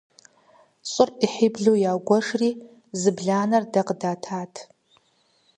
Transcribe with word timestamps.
ЩӀыр 0.91 1.09
Ӏыхьиблу 1.17 1.73
ягуэшри, 1.91 2.51
зы 2.99 3.11
бланэр 3.17 3.63
дэ 3.71 3.81
къыдатат. 3.87 4.53